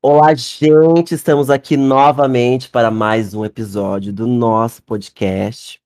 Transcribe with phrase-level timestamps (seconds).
[0.00, 1.12] Olá, gente!
[1.14, 5.80] Estamos aqui novamente para mais um episódio do nosso podcast,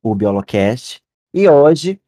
[0.00, 1.02] o Biolocast.
[1.34, 2.00] E hoje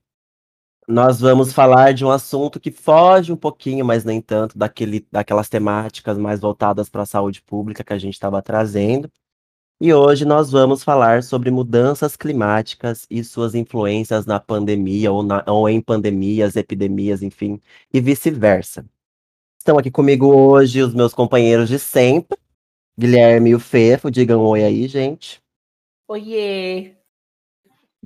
[0.89, 5.49] nós vamos falar de um assunto que foge um pouquinho, mas nem tanto, daquele, daquelas
[5.49, 9.11] temáticas mais voltadas para a saúde pública que a gente estava trazendo.
[9.81, 15.45] E hoje nós vamos falar sobre mudanças climáticas e suas influências na pandemia ou, na,
[15.49, 17.61] ou em pandemias, epidemias, enfim,
[17.93, 18.87] e vice-versa.
[19.61, 22.39] Estão aqui comigo hoje os meus companheiros de sempre,
[22.99, 24.11] Guilherme e o Fefo.
[24.11, 25.39] Digam oi aí, gente.
[26.09, 26.95] Oiê!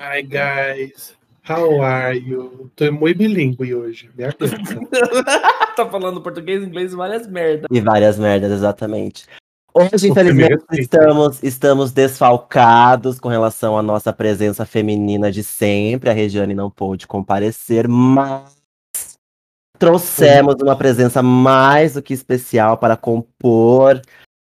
[0.00, 1.14] Hi, guys.
[1.48, 2.72] How are you?
[2.74, 4.10] Tô muito bilíngue hoje.
[4.16, 4.24] Me
[5.76, 7.68] tá falando português, inglês e várias merdas.
[7.70, 9.24] E várias merdas, exatamente.
[9.72, 16.10] Hoje, infelizmente, estamos, estamos desfalcados com relação à nossa presença feminina de sempre.
[16.10, 18.63] A Regiane não pôde comparecer, mas
[19.84, 24.00] trouxemos uma presença mais do que especial para compor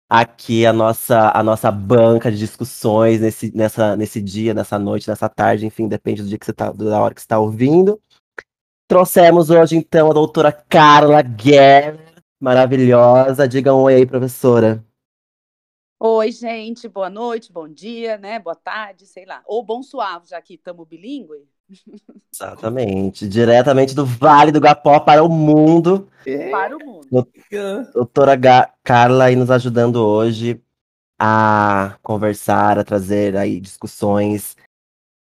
[0.08, 5.27] aqui a nossa, a nossa banca de discussões nesse, nessa, nesse dia, nessa noite, nessa
[5.27, 7.99] tarde, enfim, depende do dia que você tá, da hora que você está ouvindo.
[8.88, 11.98] Trouxemos hoje, então, a doutora Carla Guerra,
[12.40, 13.48] maravilhosa.
[13.48, 14.85] Diga um oi aí, professora.
[15.98, 18.38] Oi, gente, boa noite, bom dia, né?
[18.38, 19.41] Boa tarde, sei lá.
[19.46, 21.48] Ou bom suave, já que estamos bilíngue.
[22.34, 23.27] Exatamente.
[23.27, 26.08] Diretamente do Vale do Gapó para o mundo.
[26.52, 27.28] Para o mundo.
[27.94, 28.40] Doutora
[28.84, 30.62] Carla aí nos ajudando hoje
[31.20, 34.55] a conversar, a trazer aí discussões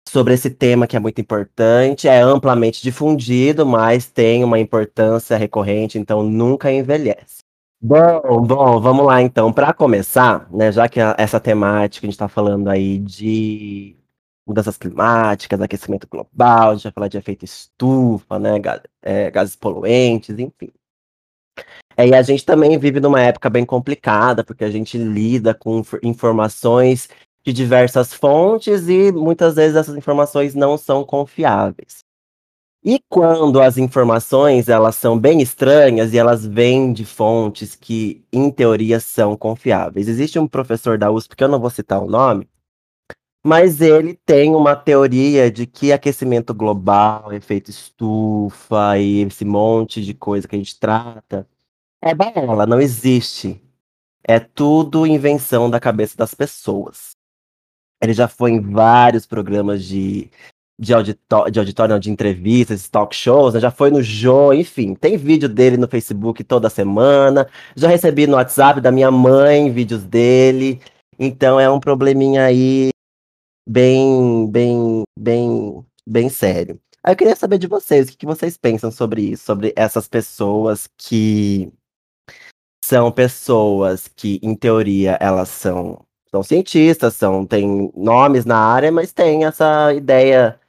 [0.09, 5.99] sobre esse tema que é muito importante, é amplamente difundido, mas tem uma importância recorrente,
[5.99, 7.45] então nunca envelhece.
[7.81, 9.53] Bom, bom, vamos lá então.
[9.53, 13.97] Para começar, né, já que a, essa temática a gente está falando aí de
[14.51, 18.51] mudanças climáticas, aquecimento global, a gente vai falar de efeito estufa, né,
[19.01, 20.73] é, gases poluentes, enfim.
[21.97, 25.83] É, e a gente também vive numa época bem complicada, porque a gente lida com
[26.03, 27.09] informações
[27.45, 31.99] de diversas fontes e muitas vezes essas informações não são confiáveis.
[32.83, 38.51] E quando as informações elas são bem estranhas e elas vêm de fontes que, em
[38.51, 40.09] teoria, são confiáveis.
[40.09, 42.49] Existe um professor da USP, que eu não vou citar o nome,
[43.45, 50.15] mas ele tem uma teoria de que aquecimento global, efeito estufa e esse monte de
[50.15, 51.47] coisa que a gente trata
[52.03, 53.61] é balela, não existe.
[54.25, 57.17] É tudo invenção da cabeça das pessoas.
[58.03, 60.31] Ele já foi em vários programas de
[60.81, 63.61] de, auditó de auditório, de entrevistas, talk shows, né?
[63.61, 67.47] já foi no Jô, enfim, tem vídeo dele no Facebook toda semana,
[67.77, 70.81] já recebi no WhatsApp da minha mãe vídeos dele,
[71.19, 72.89] então é um probleminha aí
[73.71, 76.81] bem, bem, bem, bem sério.
[77.05, 80.89] Aí eu queria saber de vocês, o que, vocês pensam sobre isso, sobre essas pessoas
[80.99, 81.73] que
[82.85, 89.13] são pessoas que, em teoria, elas são são cientistas, são, têm nomes na área, mas
[89.13, 90.61] tem essa ideia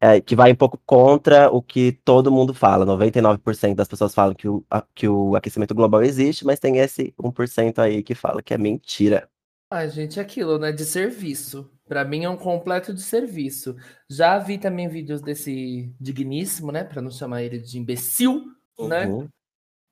[0.00, 2.86] é, que vai um pouco contra o que todo mundo fala.
[2.86, 7.14] 99% das pessoas falam que o, a, que o aquecimento global existe, mas tem esse
[7.18, 9.28] 1% aí que fala que é mentira.
[9.70, 10.72] Ah, gente, é aquilo, né?
[10.72, 11.70] De serviço.
[11.90, 13.74] Para mim é um completo de serviço.
[14.08, 16.84] Já vi também vídeos desse digníssimo, né?
[16.84, 18.44] Para não chamar ele de imbecil,
[18.78, 19.06] né?
[19.08, 19.22] uhum.
[19.22, 19.28] né?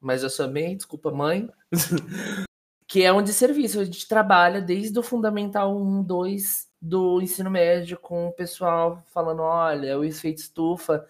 [0.01, 1.51] Mas já chamei, desculpa, mãe.
[2.87, 3.81] que é um de serviço.
[3.81, 9.43] A gente trabalha desde o Fundamental 1, 2 do ensino médio com o pessoal falando:
[9.43, 11.05] olha, o efeito estufa,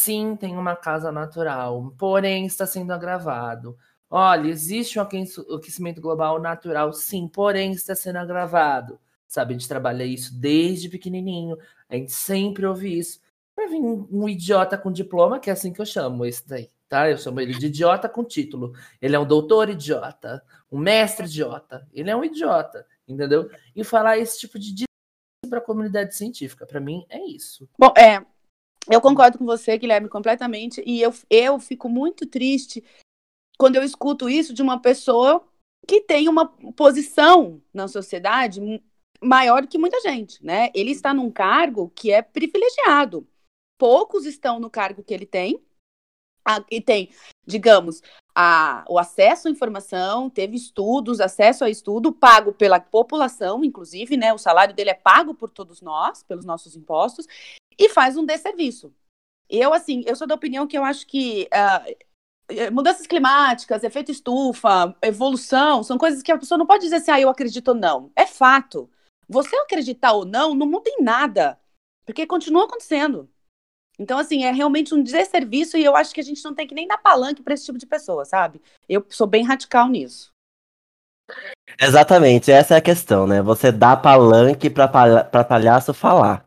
[0.00, 3.76] sim, tem uma casa natural, porém está sendo agravado.
[4.08, 8.98] Olha, existe um aquecimento global natural, sim, porém está sendo agravado.
[9.30, 11.56] Sabe, a gente trabalha isso desde pequenininho,
[11.88, 13.20] a gente sempre ouve isso.
[13.54, 17.08] Para vir um idiota com diploma, que é assim que eu chamo esse daí, tá?
[17.08, 18.72] Eu chamo ele de idiota com título.
[19.00, 21.86] Ele é um doutor idiota, um mestre idiota.
[21.92, 23.48] Ele é um idiota, entendeu?
[23.76, 24.84] E falar esse tipo de
[25.48, 26.66] para a comunidade científica.
[26.66, 27.68] Para mim, é isso.
[27.78, 28.26] Bom, é,
[28.90, 30.82] eu concordo com você, Guilherme, completamente.
[30.84, 32.82] E eu, eu fico muito triste
[33.56, 35.46] quando eu escuto isso de uma pessoa
[35.86, 38.60] que tem uma posição na sociedade
[39.22, 40.70] maior que muita gente, né?
[40.74, 43.26] Ele está num cargo que é privilegiado.
[43.78, 45.62] Poucos estão no cargo que ele tem.
[46.70, 47.10] E tem,
[47.46, 48.02] digamos,
[48.34, 54.32] a, o acesso à informação, teve estudos, acesso a estudo pago pela população, inclusive, né?
[54.32, 57.26] O salário dele é pago por todos nós, pelos nossos impostos,
[57.78, 58.92] e faz um desserviço.
[59.48, 64.96] Eu, assim, eu sou da opinião que eu acho que uh, mudanças climáticas, efeito estufa,
[65.02, 68.10] evolução, são coisas que a pessoa não pode dizer assim, ah, eu acredito ou não.
[68.16, 68.90] É fato.
[69.30, 71.56] Você acreditar ou não, não muda em nada,
[72.04, 73.30] porque continua acontecendo.
[73.96, 76.74] Então, assim, é realmente um desserviço e eu acho que a gente não tem que
[76.74, 78.60] nem dar palanque para esse tipo de pessoa, sabe?
[78.88, 80.32] Eu sou bem radical nisso.
[81.80, 83.40] Exatamente, essa é a questão, né?
[83.40, 86.44] Você dá palanque para palhaço falar.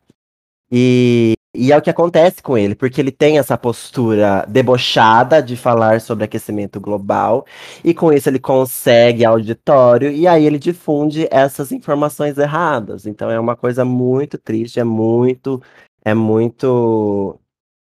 [0.69, 5.55] E, e é o que acontece com ele, porque ele tem essa postura debochada de
[5.55, 7.45] falar sobre aquecimento global,
[7.83, 13.05] e com isso ele consegue auditório, e aí ele difunde essas informações erradas.
[13.05, 15.61] Então é uma coisa muito triste, é muito.
[16.05, 17.39] É muito.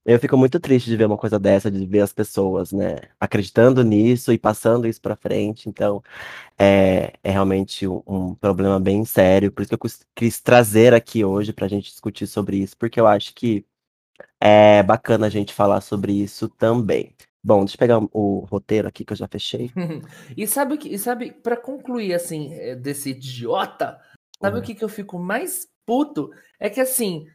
[0.05, 3.83] Eu fico muito triste de ver uma coisa dessa, de ver as pessoas, né, acreditando
[3.83, 5.67] nisso e passando isso para frente.
[5.67, 6.03] Então,
[6.59, 9.51] é, é realmente um, um, problema bem sério.
[9.51, 13.01] Por isso que eu quis trazer aqui hoje para a gente discutir sobre isso, porque
[13.01, 13.65] eu acho que
[14.39, 17.15] é bacana a gente falar sobre isso também.
[17.43, 19.71] Bom, deixa eu pegar o roteiro aqui que eu já fechei.
[20.37, 23.99] e sabe que, sabe, para concluir assim é, desse idiota,
[24.41, 24.63] sabe uhum.
[24.63, 26.31] o que, que eu fico mais puto?
[26.59, 27.27] É que assim,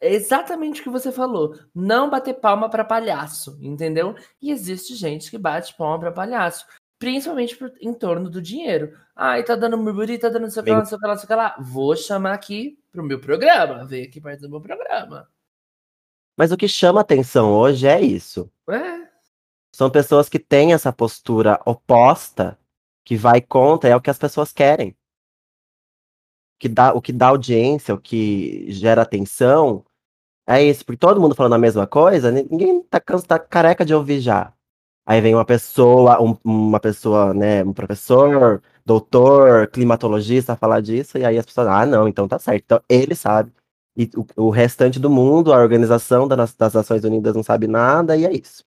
[0.00, 1.58] é exatamente o que você falou.
[1.74, 4.14] Não bater palma para palhaço, entendeu?
[4.40, 6.66] E existe gente que bate palma para palhaço.
[6.98, 8.96] Principalmente por, em torno do dinheiro.
[9.14, 11.06] Ai, tá dando murmuri, tá dando não sei o que lá, não sei o que
[11.06, 11.56] lá, não sei o que lá.
[11.60, 13.84] Vou chamar aqui pro meu programa.
[13.84, 15.28] Vem aqui perto do meu programa.
[16.36, 18.50] Mas o que chama atenção hoje é isso.
[18.68, 19.06] É.
[19.74, 22.58] São pessoas que têm essa postura oposta,
[23.04, 24.96] que vai contra, é o que as pessoas querem
[26.58, 29.84] que dá, o que dá audiência, o que gera atenção,
[30.48, 34.20] é isso, porque todo mundo falando a mesma coisa, ninguém tá, tá careca de ouvir
[34.20, 34.52] já.
[35.06, 41.24] Aí vem uma pessoa, um, uma pessoa, né, um professor, doutor, climatologista falar disso, e
[41.24, 42.62] aí as pessoas, ah, não, então tá certo.
[42.64, 43.52] Então ele sabe.
[43.96, 48.16] E o, o restante do mundo, a organização das, das Nações Unidas não sabe nada,
[48.16, 48.64] e é isso.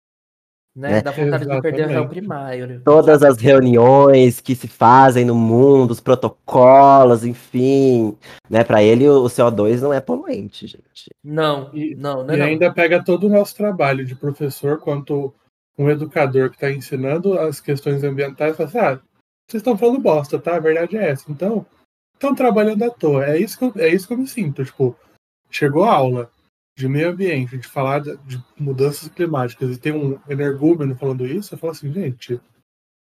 [0.77, 0.91] Né?
[0.91, 1.01] né?
[1.01, 1.56] Dá vontade Exatamente.
[1.56, 2.81] de perder o réu primário.
[2.85, 8.15] Todas as reuniões que se fazem no mundo, os protocolos, enfim.
[8.47, 8.63] Né?
[8.63, 11.09] Para ele, o CO2 não é poluente, gente.
[11.24, 12.45] Não, e, não, não, é e não.
[12.45, 15.33] ainda pega todo o nosso trabalho de professor quanto
[15.75, 19.00] um educador que está ensinando as questões ambientais e fala assim, ah,
[19.50, 20.57] vocês estão falando bosta, tá?
[20.57, 21.31] A verdade é essa.
[21.31, 21.65] Então,
[22.13, 23.25] estão trabalhando à toa.
[23.25, 24.63] É isso que eu, é isso que eu me sinto.
[24.63, 24.95] Tipo,
[25.50, 26.29] chegou a aula
[26.77, 31.56] de meio ambiente, de falar de, de mudanças climáticas e tem um energúmeno falando isso,
[31.56, 32.39] eu falo assim, gente,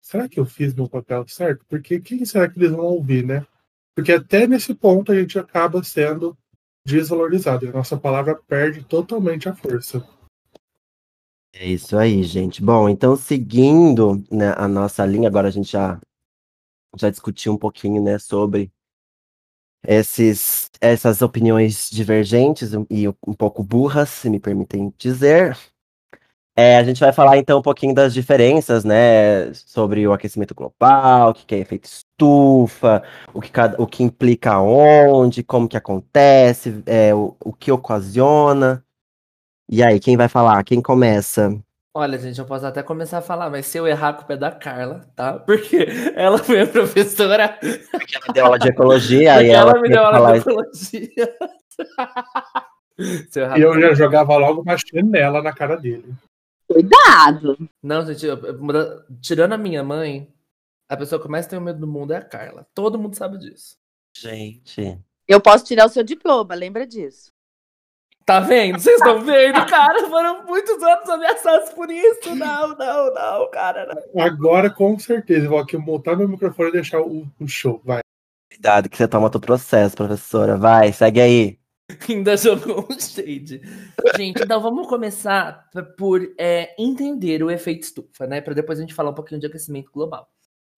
[0.01, 1.67] será que eu fiz meu papel certo?
[1.69, 3.45] Porque quem será que eles vão ouvir, né?
[3.93, 6.39] Porque até nesse ponto a gente acaba sendo
[6.87, 7.69] desvalorizado.
[7.69, 10.07] A nossa palavra perde totalmente a força.
[11.53, 12.63] É isso aí, gente.
[12.63, 16.01] Bom, então seguindo né, a nossa linha, agora a gente já,
[16.97, 18.71] já discutiu um pouquinho né, sobre
[19.87, 25.57] esses, essas opiniões divergentes e um pouco burras, se me permitem dizer.
[26.59, 31.31] É, a gente vai falar então um pouquinho das diferenças, né, sobre o aquecimento global,
[31.31, 33.03] o que é efeito estufa,
[33.35, 38.83] o que, cada, o que implica onde, como que acontece, é, o, o que ocasiona.
[39.69, 40.63] E aí, quem vai falar?
[40.65, 41.61] Quem começa?
[41.99, 44.37] Olha, gente, eu posso até começar a falar, mas se eu errar, a culpa é
[44.37, 45.39] da Carla, tá?
[45.39, 45.79] Porque
[46.15, 47.59] ela foi a professora.
[47.91, 51.09] Porque ela deu aula de ecologia Porque e ela, ela me deu aula de ecologia.
[53.57, 56.15] e eu já jogava logo uma chinela na cara dele.
[56.71, 57.57] Cuidado!
[57.83, 58.39] Não, gente, eu,
[59.23, 60.31] tirando a minha mãe,
[60.91, 62.67] a pessoa que mais tem medo do mundo é a Carla.
[62.75, 63.79] Todo mundo sabe disso.
[64.15, 64.99] Gente.
[65.27, 67.35] Eu posso tirar o seu diploma, lembra disso.
[68.27, 68.81] Tá vendo?
[68.81, 70.09] Vocês estão vendo, cara?
[70.09, 72.35] Foram muitos anos ameaçados por isso.
[72.35, 73.87] Não, não, não, cara.
[73.87, 74.21] Não.
[74.21, 77.81] Agora, com certeza, vou aqui montar meu microfone e deixar o, o show.
[77.85, 78.01] Vai.
[78.51, 80.57] Cuidado que você toma outro processo, professora.
[80.57, 81.59] Vai, segue aí.
[82.09, 83.61] Ainda jogou um shade.
[84.17, 88.41] Gente, então vamos começar por é, entender o efeito estufa, né?
[88.41, 90.29] Para depois a gente falar um pouquinho de aquecimento global.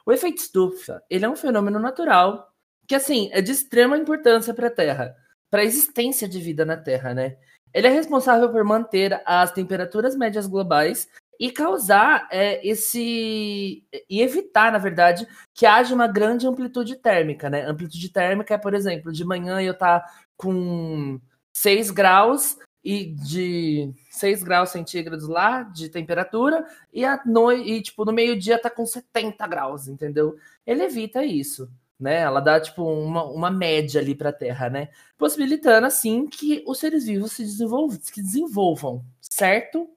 [0.04, 2.46] O efeito estufa, ele é um fenômeno natural
[2.86, 5.16] que, assim, é de extrema importância para a Terra
[5.50, 7.36] para a existência de vida na Terra, né?
[7.72, 13.84] Ele é responsável por manter as temperaturas médias globais e causar é, esse.
[14.08, 17.64] e evitar, na verdade, que haja uma grande amplitude térmica, né?
[17.64, 21.20] Amplitude térmica é, por exemplo, de manhã eu estar tá com
[21.52, 28.04] 6 graus e de 6 graus centígrados lá de temperatura e a noite, e, tipo,
[28.04, 30.36] no meio-dia tá com 70 graus, entendeu?
[30.66, 32.20] Ele evita isso né?
[32.20, 34.88] Ela dá tipo uma, uma média ali para a Terra, né?
[35.16, 39.88] Possibilitando assim que os seres vivos se desenvolvam, se desenvolvam, certo?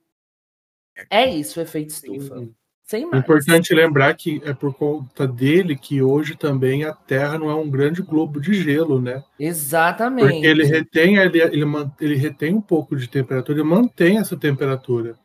[1.10, 2.48] É isso o efeito estufa.
[2.92, 3.24] Sem mais.
[3.24, 7.70] Importante lembrar que é por conta dele que hoje também a Terra não é um
[7.70, 9.24] grande globo de gelo, né?
[9.40, 10.30] Exatamente.
[10.30, 11.66] Porque ele retém, ele, ele,
[12.02, 15.18] ele retém um pouco de temperatura e mantém essa temperatura.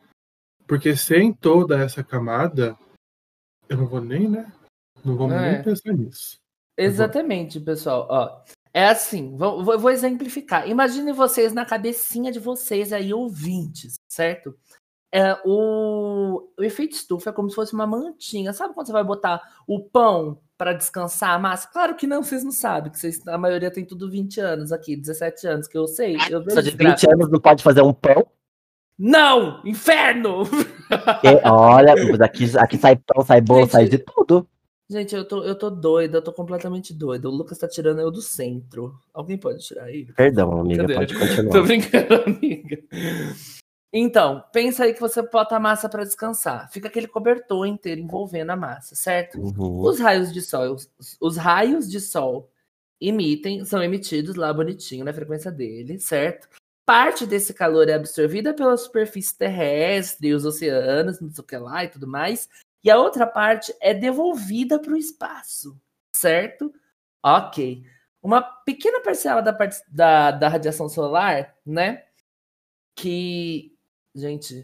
[0.65, 2.77] Porque sem toda essa camada,
[3.67, 4.49] eu não vou nem, né?
[5.03, 5.53] Não vamos é.
[5.53, 6.39] nem pensar nisso.
[6.77, 8.07] Exatamente, pessoal.
[8.09, 8.41] Ó,
[8.73, 10.69] é assim, vou, vou, exemplificar.
[10.69, 14.55] Imagine vocês na cabecinha de vocês aí, ouvintes, certo?
[15.11, 18.53] é, o, o efeito estufa é como se fosse uma mantinha.
[18.53, 21.69] Sabe quando você vai botar o pão para descansar a massa?
[21.71, 24.95] Claro que não, vocês não sabem, que vocês, a maioria tem tudo 20 anos aqui,
[24.95, 26.17] 17 anos, que eu sei.
[26.29, 28.25] Eu Só de 20 anos não pode fazer um pão?
[28.99, 29.61] Não!
[29.65, 30.43] Inferno!
[31.23, 31.93] E, olha,
[32.23, 34.47] aqui, aqui sai pão, sai bolo, Gente, sai de tudo.
[34.89, 37.27] Gente, eu tô, eu tô doida, eu tô completamente doida.
[37.27, 38.97] O Lucas tá tirando eu do centro.
[39.13, 40.13] Alguém pode tirar ele?
[40.13, 40.95] Perdão, amiga, Cadê?
[40.95, 41.51] pode continuar.
[41.51, 42.83] tô brincando, amiga.
[43.91, 46.71] Então, pensa aí que você bota a massa para descansar.
[46.71, 49.39] Fica aquele cobertor inteiro envolvendo a massa, certo?
[49.39, 49.79] Uhum.
[49.79, 52.49] Os raios de sol, os, os, raios de sol
[53.01, 56.47] emitem, são emitidos lá bonitinho na frequência dele, certo?
[56.85, 61.83] Parte desse calor é absorvida pela superfície terrestre, os oceanos, não sei o que lá
[61.83, 62.47] e tudo mais,
[62.83, 65.79] e a outra parte é devolvida para o espaço,
[66.11, 66.73] certo?
[67.23, 67.83] Ok.
[68.21, 69.55] Uma pequena parcela da,
[69.89, 72.03] da, da radiação solar, né?
[72.95, 73.77] Que
[74.15, 74.63] gente,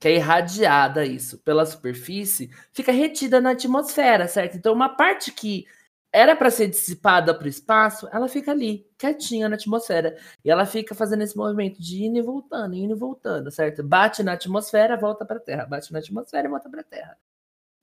[0.00, 4.56] que é irradiada isso pela superfície, fica retida na atmosfera, certo?
[4.56, 5.66] Então, uma parte que
[6.12, 10.16] era para ser dissipada para o espaço, ela fica ali, quietinha na atmosfera.
[10.44, 13.82] E ela fica fazendo esse movimento de indo e voltando, indo e voltando, certo?
[13.82, 15.66] Bate na atmosfera, volta para a Terra.
[15.66, 17.18] Bate na atmosfera e volta para a Terra.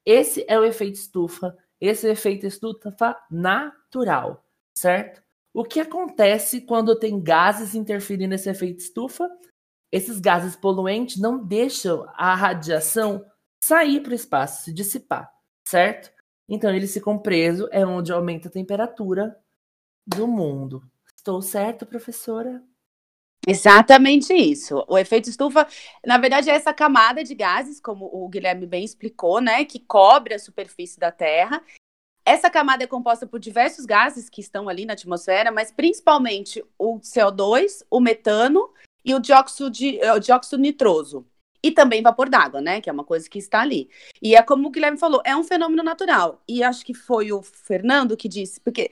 [0.05, 1.57] Esse é o efeito estufa.
[1.79, 4.45] Esse é o efeito estufa natural,
[4.77, 5.21] certo?
[5.53, 9.29] O que acontece quando tem gases interferindo nesse efeito estufa?
[9.93, 13.23] esses gases poluentes não deixam a radiação
[13.63, 15.31] sair para o espaço, se dissipar,
[15.63, 16.11] certo?
[16.49, 19.39] Então eles ficam presos, é onde aumenta a temperatura
[20.03, 20.83] do mundo.
[21.15, 22.63] Estou certo, professora?
[23.47, 24.85] Exatamente isso.
[24.87, 25.67] O efeito estufa,
[26.05, 30.33] na verdade, é essa camada de gases, como o Guilherme bem explicou, né, que cobre
[30.33, 31.61] a superfície da Terra.
[32.25, 36.99] Essa camada é composta por diversos gases que estão ali na atmosfera, mas principalmente o
[36.99, 38.69] CO2, o metano
[39.03, 41.27] e o dióxido, de, é, o dióxido nitroso.
[41.61, 42.81] E também vapor d'água, né?
[42.81, 43.89] Que é uma coisa que está ali.
[44.21, 46.41] E é como o Guilherme falou, é um fenômeno natural.
[46.47, 48.91] E acho que foi o Fernando que disse, porque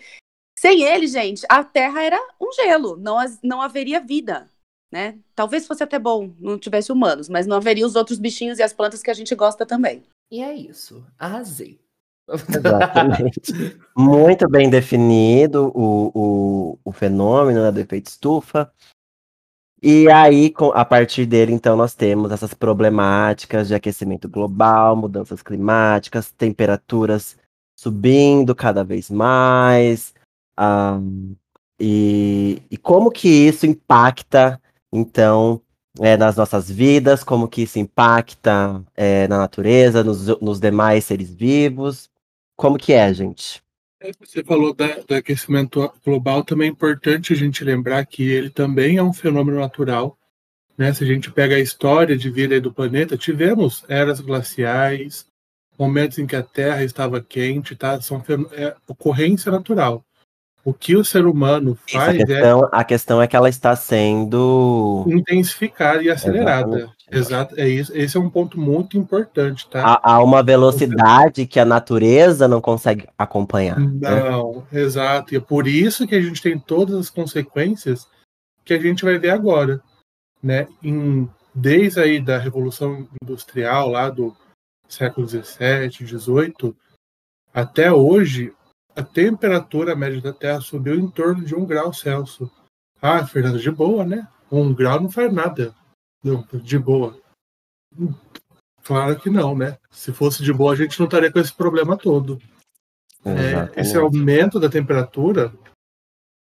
[0.61, 4.47] sem ele, gente, a Terra era um gelo, não, não haveria vida,
[4.93, 5.17] né?
[5.33, 8.71] Talvez fosse até bom, não tivesse humanos, mas não haveria os outros bichinhos e as
[8.71, 10.03] plantas que a gente gosta também.
[10.31, 11.79] E é isso, arrasei.
[12.29, 13.41] Exatamente.
[13.97, 18.71] Muito bem definido o, o, o fenômeno né, do efeito estufa.
[19.81, 26.31] E aí, a partir dele, então, nós temos essas problemáticas de aquecimento global, mudanças climáticas,
[26.31, 27.35] temperaturas
[27.75, 30.13] subindo cada vez mais.
[30.61, 31.35] Um,
[31.79, 34.61] e, e, como que isso impacta,
[34.93, 35.59] então,
[35.99, 41.33] é, nas nossas vidas, como que isso impacta é, na natureza, nos, nos demais seres
[41.33, 42.09] vivos.
[42.55, 43.63] Como que é, gente?
[44.19, 48.97] Você falou da, do aquecimento global, também é importante a gente lembrar que ele também
[48.97, 50.17] é um fenômeno natural.
[50.77, 50.93] Né?
[50.93, 55.25] Se a gente pega a história de vida do planeta, tivemos eras glaciais,
[55.77, 57.99] momentos em que a Terra estava quente, tá?
[58.01, 60.03] São é, ocorrência natural.
[60.63, 62.69] O que o ser humano faz a questão, é.
[62.71, 65.05] A questão é que ela está sendo.
[65.07, 66.91] intensificada e acelerada.
[67.11, 67.91] Exato, é isso.
[67.95, 69.83] Esse é um ponto muito importante, tá?
[69.83, 73.79] Há, há uma velocidade que a natureza não consegue acompanhar.
[73.79, 73.99] Né?
[74.01, 74.81] Não, né?
[74.81, 75.33] exato.
[75.33, 78.07] E é por isso que a gente tem todas as consequências
[78.63, 79.81] que a gente vai ver agora,
[80.41, 80.67] né?
[80.81, 84.35] Em, desde aí da Revolução Industrial, lá do
[84.87, 86.75] século XVII, XVIII,
[87.53, 88.53] até hoje,
[88.95, 92.49] a temperatura média da Terra subiu em torno de um grau Celsius.
[93.01, 94.27] Ah, Fernando, de boa, né?
[94.51, 95.73] Um grau não faz nada.
[96.63, 97.19] De boa.
[98.83, 99.77] Claro que não, né?
[99.89, 102.39] Se fosse de boa, a gente não estaria com esse problema todo.
[103.23, 105.53] É, esse aumento da temperatura,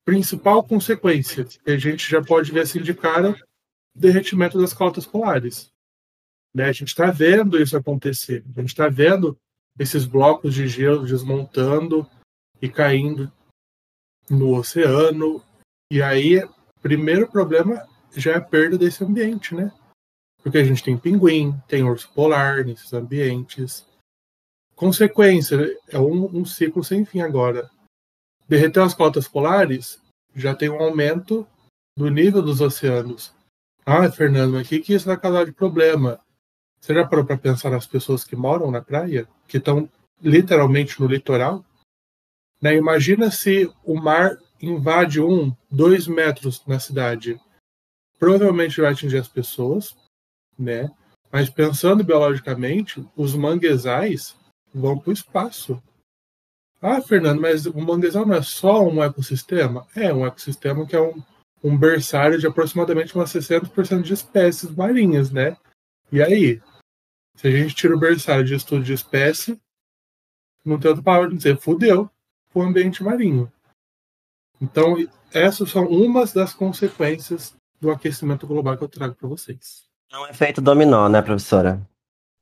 [0.04, 3.34] principal consequência que a gente já pode ver assim de cara,
[3.94, 5.70] derretimento das calotas polares.
[6.54, 6.66] Né?
[6.66, 8.44] A gente está vendo isso acontecer.
[8.56, 9.36] A gente está vendo
[9.78, 12.08] esses blocos de gelo desmontando
[12.60, 13.30] e caindo
[14.28, 15.42] no oceano.
[15.90, 16.42] E aí,
[16.82, 19.72] primeiro problema já é a perda desse ambiente, né?
[20.42, 23.86] Porque a gente tem pinguim, tem urso polar nesses ambientes.
[24.74, 25.56] Consequência,
[25.88, 27.70] é um, um ciclo sem fim agora.
[28.48, 30.00] Derreter as cotas polares
[30.34, 31.46] já tem um aumento
[31.96, 33.34] do nível dos oceanos.
[33.84, 36.20] Ah, Fernando, mas o que, que isso vai causar de problema?
[36.80, 39.88] Você já parou para pensar nas pessoas que moram na praia, que estão
[40.22, 41.64] literalmente no litoral?
[42.60, 42.76] Né?
[42.76, 47.38] Imagina se o mar invade um, dois metros na cidade
[48.18, 49.94] provavelmente vai atingir as pessoas,
[50.58, 50.90] né?
[51.30, 54.34] Mas pensando biologicamente, os manguezais
[54.72, 55.82] vão para o espaço.
[56.80, 59.86] Ah, Fernando, mas o manguezal não é só um ecossistema?
[59.94, 61.22] É um ecossistema que é um,
[61.62, 65.56] um berçário de aproximadamente umas 60% de espécies marinhas, né?
[66.10, 66.62] E aí?
[67.34, 69.60] Se a gente tira o berçário de estudo de espécie,
[70.64, 72.10] não tem outra palavra de dizer, fudeu
[72.60, 73.52] o ambiente marinho.
[74.60, 74.96] Então,
[75.32, 79.84] essas são umas das consequências do aquecimento global que eu trago para vocês.
[80.10, 81.80] É um efeito dominó, né, professora?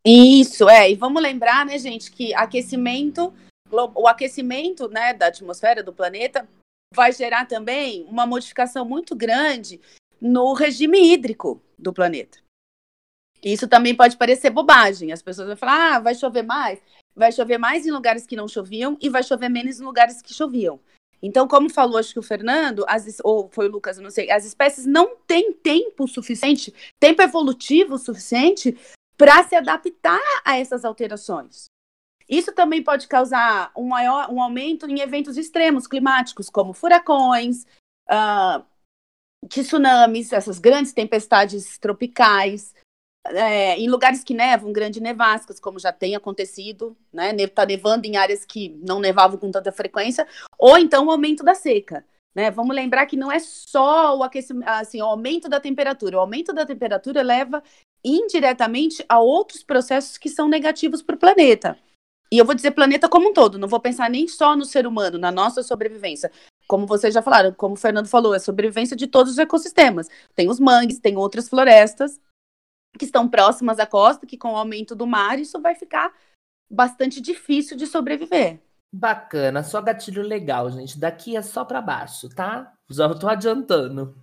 [0.05, 0.91] Isso, é.
[0.91, 3.33] E vamos lembrar, né, gente, que aquecimento,
[3.71, 6.47] o aquecimento né, da atmosfera do planeta
[6.95, 9.81] vai gerar também uma modificação muito grande
[10.21, 12.44] no regime hídrico do planeta.
[13.45, 15.13] Isso também pode parecer bobagem.
[15.13, 16.81] As pessoas vão falar: ah, vai chover mais.
[17.15, 20.35] Vai chover mais em lugares que não choviam e vai chover menos em lugares que
[20.35, 20.81] choviam.
[21.23, 24.45] Então, como falou, acho que o Fernando, as, ou foi o Lucas, não sei, as
[24.45, 28.77] espécies não têm tempo suficiente, tempo evolutivo suficiente
[29.17, 31.67] para se adaptar a essas alterações.
[32.29, 37.65] Isso também pode causar um maior um aumento em eventos extremos climáticos, como furacões,
[38.11, 38.65] uh,
[39.49, 42.75] tsunamis, essas grandes tempestades tropicais,
[43.27, 47.35] é, em lugares que nevam, grandes nevascas, como já tem acontecido, né?
[47.37, 50.27] Está nevando em áreas que não nevavam com tanta frequência,
[50.59, 52.05] ou então o aumento da seca.
[52.35, 52.51] Né?
[52.51, 56.17] Vamos lembrar que não é só o aquecimento, assim, o aumento da temperatura.
[56.17, 57.63] O aumento da temperatura leva
[58.05, 61.79] indiretamente a outros processos que são negativos para o planeta.
[62.31, 64.87] E eu vou dizer planeta como um todo, não vou pensar nem só no ser
[64.87, 66.33] humano, na nossa sobrevivência.
[66.67, 70.09] Como vocês já falaram, como o Fernando falou, é sobrevivência de todos os ecossistemas.
[70.35, 72.19] Tem os mangues, tem outras florestas,
[72.99, 76.13] que estão próximas à costa, que com o aumento do mar isso vai ficar
[76.71, 78.61] bastante difícil de sobreviver.
[78.93, 80.99] Bacana, só gatilho legal, gente.
[80.99, 82.73] Daqui é só para baixo, tá?
[82.89, 84.17] Já tô adiantando.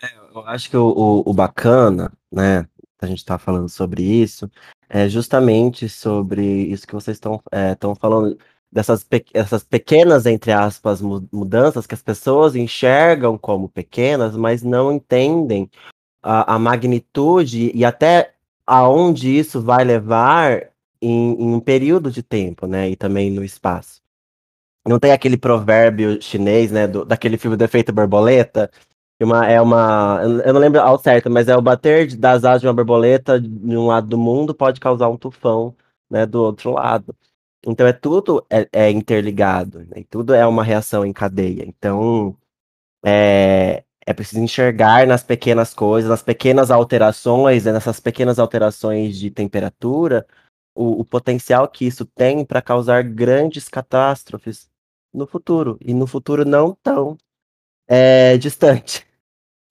[0.00, 2.66] É, eu acho que o, o, o, bacana, né,
[3.00, 4.50] a gente tá falando sobre isso,
[4.88, 8.38] é justamente sobre isso que vocês estão é, falando,
[8.70, 14.92] dessas pe essas pequenas, entre aspas, mudanças que as pessoas enxergam como pequenas, mas não
[14.92, 15.70] entendem
[16.22, 18.34] a, a magnitude e até
[18.66, 22.90] aonde isso vai levar em, em, um período de tempo, né?
[22.90, 24.00] E também no espaço.
[24.86, 26.86] Não tem aquele provérbio chinês, né?
[26.86, 28.70] Do, daquele filme do efeito borboleta.
[29.20, 30.20] Uma, é uma.
[30.44, 33.76] Eu não lembro ao certo, mas é o bater das asas de uma borboleta de
[33.76, 35.76] um lado do mundo pode causar um tufão,
[36.10, 36.26] né?
[36.26, 37.14] Do outro lado.
[37.66, 40.04] Então é tudo é, é interligado, né?
[40.10, 41.64] Tudo é uma reação em cadeia.
[41.66, 42.36] Então
[43.04, 49.30] é, é preciso enxergar nas pequenas coisas, nas pequenas alterações, né, nessas pequenas alterações de
[49.30, 50.26] temperatura,
[50.74, 54.68] o, o potencial que isso tem para causar grandes catástrofes
[55.12, 55.78] no futuro.
[55.80, 57.16] E no futuro não tão
[57.86, 59.06] é, distante.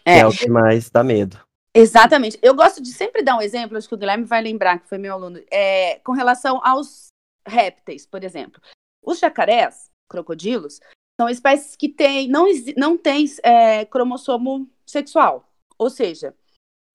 [0.06, 0.20] É.
[0.20, 1.39] é o que mais dá medo.
[1.74, 2.38] Exatamente.
[2.41, 4.98] Eu gosto de sempre dar um exemplo, acho que o Guilherme vai lembrar, que foi
[4.98, 7.08] meu aluno, é, com relação aos
[7.46, 8.62] répteis, por exemplo.
[9.02, 10.80] Os jacarés, crocodilos,
[11.19, 12.45] são espécies que têm, não,
[12.78, 15.47] não têm é, cromossomo sexual.
[15.78, 16.36] Ou seja,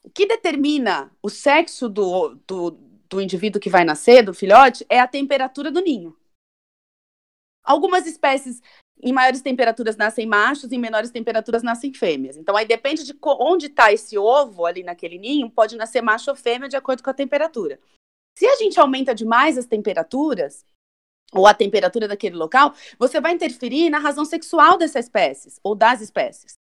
[0.05, 2.71] o que determina o sexo do, do,
[3.09, 6.17] do indivíduo que vai nascer, do filhote, é a temperatura do ninho.
[7.65, 8.63] Algumas espécies
[9.03, 12.37] em maiores temperaturas nascem machos, em menores temperaturas nascem fêmeas.
[12.37, 16.37] Então, aí depende de onde está esse ovo ali naquele ninho, pode nascer macho ou
[16.37, 17.79] fêmea de acordo com a temperatura.
[18.39, 20.65] Se a gente aumenta demais as temperaturas,
[21.37, 26.01] ou a temperatura daquele local, você vai interferir na razão sexual dessas espécies ou das
[26.01, 26.55] espécies.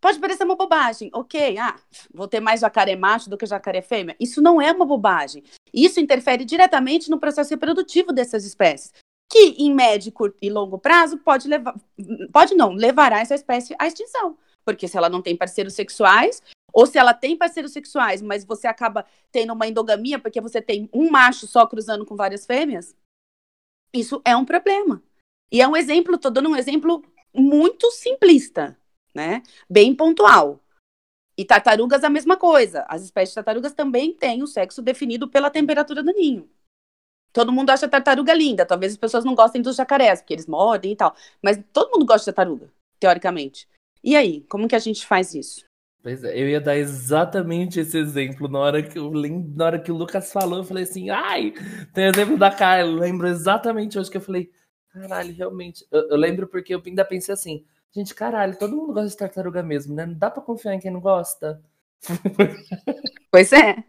[0.00, 1.76] Pode parecer uma bobagem, ok, ah,
[2.12, 4.14] vou ter mais jacaré macho do que jacaré fêmea.
[4.20, 5.42] Isso não é uma bobagem.
[5.72, 8.92] Isso interfere diretamente no processo reprodutivo dessas espécies,
[9.32, 11.74] que em médio, curto e longo prazo pode levar,
[12.30, 14.36] pode não, levará essa espécie à extinção.
[14.62, 18.66] Porque se ela não tem parceiros sexuais, ou se ela tem parceiros sexuais, mas você
[18.66, 22.94] acaba tendo uma endogamia porque você tem um macho só cruzando com várias fêmeas,
[23.94, 25.02] isso é um problema.
[25.50, 28.76] E é um exemplo, estou dando um exemplo muito simplista,
[29.14, 29.42] né?
[29.70, 30.60] Bem pontual.
[31.36, 32.84] E tartarugas a mesma coisa.
[32.88, 36.48] As espécies de tartarugas também têm o sexo definido pela temperatura do ninho.
[37.32, 38.64] Todo mundo acha tartaruga linda.
[38.64, 41.16] Talvez as pessoas não gostem dos jacarés, porque eles mordem e tal.
[41.42, 43.68] Mas todo mundo gosta de tartaruga, teoricamente.
[44.02, 45.64] E aí, como que a gente faz isso?
[46.04, 49.90] Pois é, eu ia dar exatamente esse exemplo na hora que eu na hora que
[49.90, 51.54] o Lucas falou, eu falei assim, ai,
[51.94, 54.50] tem exemplo da Carla, eu lembro exatamente hoje que eu falei,
[54.92, 59.08] caralho, realmente, eu, eu, lembro porque eu ainda pensei assim, gente, caralho, todo mundo gosta
[59.08, 60.04] de tartaruga mesmo, né?
[60.04, 61.62] Não dá pra confiar em quem não gosta.
[63.30, 63.82] Pois é.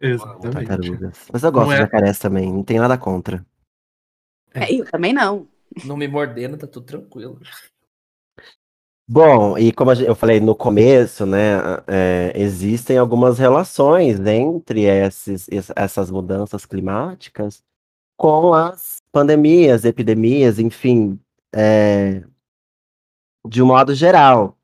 [0.00, 0.66] Exatamente.
[0.66, 1.28] Tartarugas.
[1.32, 1.74] Mas eu gosto é...
[1.74, 3.46] de jacarés também, não tem nada contra.
[4.52, 5.46] É, eu também não.
[5.84, 7.38] Não me mordendo, tá tudo tranquilo.
[9.10, 16.10] Bom, e como eu falei no começo, né, é, existem algumas relações entre esses, essas
[16.10, 17.62] mudanças climáticas
[18.18, 21.18] com as pandemias, epidemias, enfim,
[21.54, 22.22] é,
[23.46, 24.58] de um modo geral.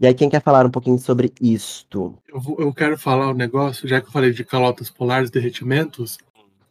[0.00, 2.18] E aí, quem quer falar um pouquinho sobre isto?
[2.26, 6.18] Eu, vou, eu quero falar um negócio, já que eu falei de calotas polares, derretimentos,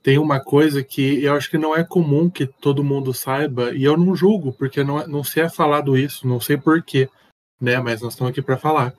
[0.05, 3.83] tem uma coisa que eu acho que não é comum que todo mundo saiba, e
[3.83, 7.09] eu não julgo, porque não, é, não se é falado isso, não sei porquê,
[7.59, 7.79] né?
[7.79, 8.93] Mas nós estamos aqui para falar.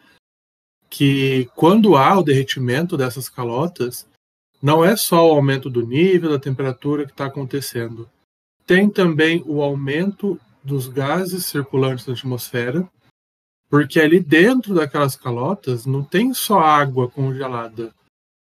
[0.91, 4.05] Que quando há o derretimento dessas calotas,
[4.61, 8.11] não é só o aumento do nível da temperatura que está acontecendo.
[8.67, 12.85] Tem também o aumento dos gases circulantes na atmosfera,
[13.71, 17.95] porque ali dentro daquelas calotas não tem só água congelada.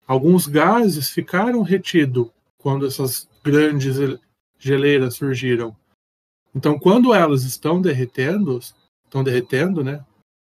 [0.06, 3.96] Alguns gases ficaram retidos quando essas grandes
[4.58, 5.76] geleiras surgiram.
[6.54, 8.58] Então, quando elas estão derretendo,
[9.04, 10.04] estão derretendo, né?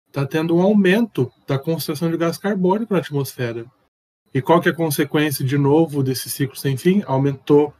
[0.06, 3.66] Está tendo um aumento da concentração de gás carbônico na atmosfera.
[4.32, 7.02] E qual que é a consequência, de novo, desse ciclo sem fim?
[7.06, 7.74] Aumentou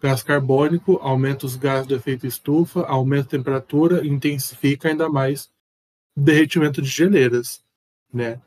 [0.00, 5.50] gás carbônico, aumenta os gases do efeito estufa, aumenta a temperatura, intensifica ainda mais
[6.16, 7.62] o derretimento de geleiras,
[8.12, 8.40] né?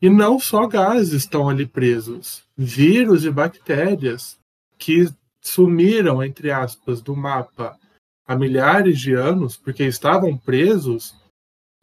[0.00, 4.38] E não só gases estão ali presos, vírus e bactérias
[4.82, 5.08] que
[5.40, 7.78] sumiram, entre aspas, do mapa
[8.26, 11.14] há milhares de anos, porque estavam presos,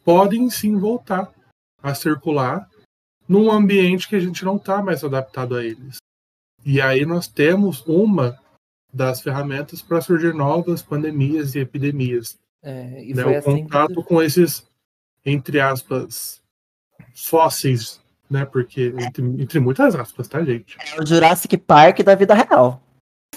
[0.03, 1.31] podem sim voltar
[1.81, 2.69] a circular
[3.27, 5.97] num ambiente que a gente não está mais adaptado a eles.
[6.65, 8.37] E aí nós temos uma
[8.93, 12.37] das ferramentas para surgir novas pandemias e epidemias.
[12.61, 13.23] É, e né?
[13.23, 14.03] O assim contato que...
[14.03, 14.67] com esses,
[15.25, 16.41] entre aspas,
[17.15, 18.45] fósseis, né?
[18.45, 20.75] Porque, entre, entre muitas aspas, tá, gente?
[20.79, 22.83] É o Jurassic Park da vida real.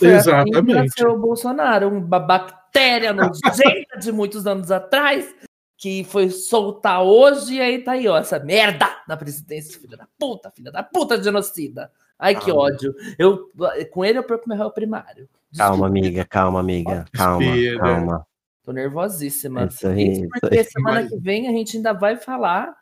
[0.02, 0.78] Foi Exatamente.
[1.00, 5.32] Assim o Bolsonaro, uma bactéria nojenta de muitos anos atrás,
[5.76, 10.08] que foi soltar hoje, e aí tá aí, ó, essa merda na presidência, filha da
[10.18, 11.90] puta, filha da puta genocida.
[12.18, 12.94] Ai, que ódio.
[13.18, 13.48] Eu,
[13.90, 15.28] com ele eu perco meu réu primário.
[15.50, 15.72] Desculpa.
[15.72, 17.04] Calma, amiga, calma, amiga.
[17.12, 17.46] Calma,
[17.78, 18.26] calma.
[18.64, 19.64] Tô nervosíssima.
[19.64, 22.76] Isso aí, porque isso semana que vem a gente ainda vai falar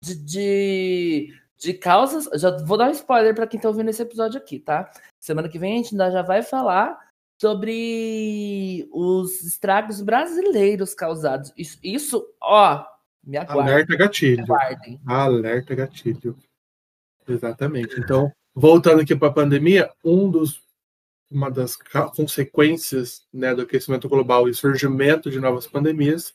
[0.00, 2.28] de, de, de causas.
[2.40, 4.90] Já vou dar um spoiler para quem tá ouvindo esse episódio aqui, tá?
[5.18, 6.98] Semana que vem a gente ainda já vai falar
[7.40, 11.52] sobre os estragos brasileiros causados.
[11.56, 12.84] Isso, isso ó,
[13.24, 13.74] me aguardem.
[13.74, 14.44] Alerta gatilho.
[14.44, 15.00] Aguardem.
[15.06, 16.36] Alerta gatilho.
[17.28, 17.98] Exatamente.
[17.98, 20.64] Então, voltando aqui para a pandemia, um dos
[21.30, 21.76] uma das
[22.14, 26.32] consequências né, do aquecimento global e surgimento de novas pandemias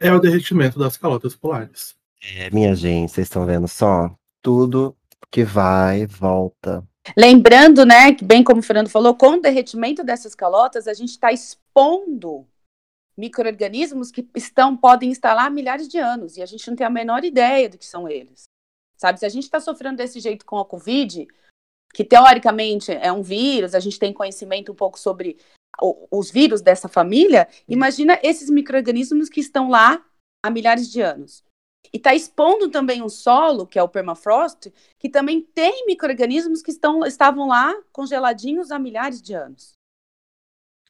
[0.00, 1.94] é o derretimento das calotas polares.
[2.22, 4.10] É, minha gente, vocês estão vendo só?
[4.42, 4.96] Tudo
[5.30, 6.86] que vai, volta.
[7.16, 11.10] Lembrando, né, que bem como o Fernando falou, com o derretimento dessas calotas, a gente
[11.10, 12.46] está expondo
[13.16, 16.86] micro-organismos que estão, podem estar lá há milhares de anos, e a gente não tem
[16.86, 18.44] a menor ideia do que são eles.
[18.96, 21.26] Sabe, se a gente está sofrendo desse jeito com a Covid,
[21.92, 25.38] que teoricamente é um vírus, a gente tem conhecimento um pouco sobre
[26.10, 30.04] os vírus dessa família, imagina esses micro-organismos que estão lá
[30.44, 31.42] há milhares de anos.
[31.92, 36.70] E está expondo também um solo, que é o permafrost, que também tem micro-organismos que
[36.70, 39.72] estão, estavam lá congeladinhos há milhares de anos.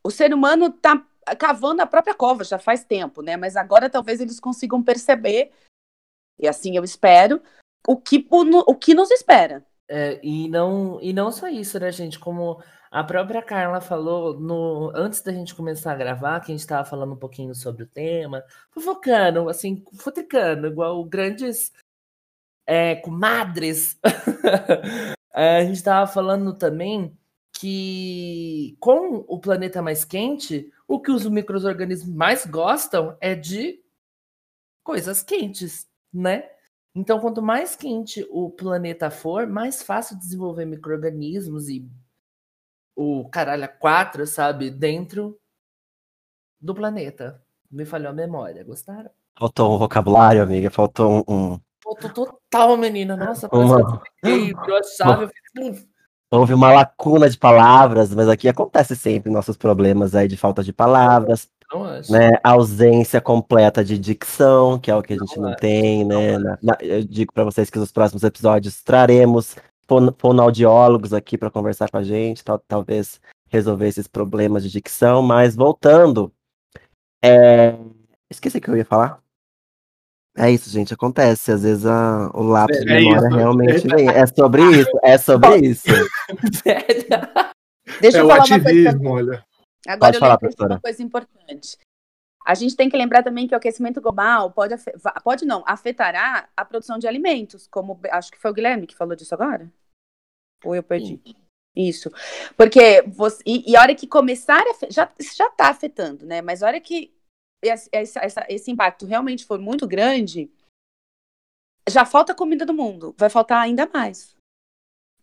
[0.05, 1.07] O ser humano está
[1.39, 3.37] cavando a própria cova já faz tempo, né?
[3.37, 5.53] Mas agora talvez eles consigam perceber,
[6.39, 7.41] e assim eu espero,
[7.87, 9.65] o que, o, o que nos espera.
[9.89, 12.19] É, e, não, e não só isso, né, gente?
[12.19, 16.61] Como a própria Carla falou no, antes da gente começar a gravar, que a gente
[16.61, 21.73] estava falando um pouquinho sobre o tema, fofocando, assim, futricando, igual grandes
[22.67, 23.99] é, comadres.
[25.35, 27.17] é, a gente estava falando também
[27.55, 33.83] que com o planeta mais quente, o que os micro-organismos mais gostam é de
[34.85, 36.47] coisas quentes, né?
[36.95, 41.89] Então, quanto mais quente o planeta for, mais fácil desenvolver micro-organismos e
[42.97, 44.71] o caralho a quatro, sabe?
[44.71, 45.39] Dentro
[46.61, 47.43] do planeta.
[47.71, 48.63] Me falhou a memória.
[48.65, 49.11] Gostaram?
[49.39, 50.71] Faltou um vocabulário, amiga.
[50.71, 51.59] Faltou um.
[51.83, 53.17] Faltou total, menina.
[53.17, 54.03] Nossa, uma...
[54.23, 54.53] eu
[55.23, 55.87] eu fiz...
[56.31, 60.73] Houve uma lacuna de palavras, mas aqui acontece sempre nossos problemas aí de falta de
[60.73, 61.51] palavras,
[62.09, 62.31] né?
[62.43, 66.39] Ausência completa de dicção, que é o que a gente não, não tem, né?
[66.39, 69.57] Na, na, eu digo para vocês que nos próximos episódios traremos
[70.19, 75.55] fonoaudiólogos aqui para conversar com a gente, tal, talvez resolver esses problemas de dicção, mas
[75.55, 76.33] voltando.
[77.23, 77.77] É...
[78.31, 79.23] Esqueci o que eu ia falar.
[80.37, 81.53] É isso, gente, acontece.
[81.53, 83.37] Às vezes a, o lápis é, de memória isso.
[83.37, 84.09] realmente vem.
[84.09, 85.85] É sobre isso, é sobre isso.
[88.01, 89.31] Deixa eu é falar ativismo, uma coisa.
[89.31, 89.45] olha.
[89.87, 90.39] Agora Pode eu falar,
[90.71, 91.77] uma coisa importante.
[92.45, 94.75] A gente tem que lembrar também que o aquecimento global pode,
[95.23, 99.15] pode não, afetará a produção de alimentos, como acho que foi o Guilherme que falou
[99.15, 99.73] disso agora.
[100.65, 101.21] Ou eu perdi?
[101.25, 101.35] Sim.
[101.75, 102.11] Isso.
[102.57, 103.43] Porque você.
[103.47, 104.91] E, e, a hora que começar a.
[104.91, 106.43] Já, já está afetando, né?
[106.43, 107.15] Mas a hora que
[107.63, 110.51] esse, esse, esse impacto realmente for muito grande,
[111.89, 114.37] já falta comida do mundo, vai faltar ainda mais.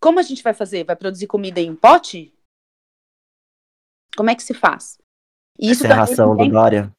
[0.00, 0.84] Como a gente vai fazer?
[0.84, 2.34] Vai produzir comida em pote?
[4.16, 4.98] Como é que se faz?
[5.58, 6.90] Isso Essa é a ração do Dória?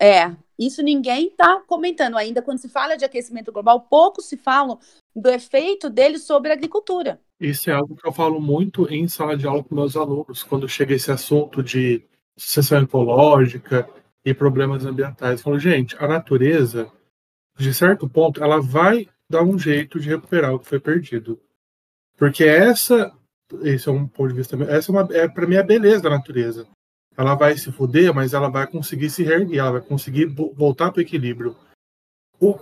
[0.00, 2.42] É, isso ninguém está comentando ainda.
[2.42, 4.78] Quando se fala de aquecimento global, pouco se fala
[5.14, 7.20] do efeito dele sobre a agricultura.
[7.40, 10.68] Isso é algo que eu falo muito em sala de aula com meus alunos, quando
[10.68, 12.04] chega esse assunto de
[12.36, 13.88] sucessão ecológica
[14.24, 15.40] e problemas ambientais.
[15.40, 16.90] Eu falo, gente, a natureza,
[17.58, 21.40] de certo ponto, ela vai dar um jeito de recuperar o que foi perdido.
[22.16, 23.12] Porque essa,
[23.62, 26.66] esse é um ponto de vista, essa é, é para mim a beleza da natureza.
[27.16, 30.98] Ela vai se fuder, mas ela vai conseguir se reerguer, ela vai conseguir voltar para
[30.98, 31.56] o equilíbrio.